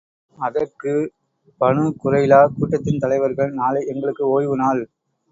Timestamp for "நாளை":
3.51-3.83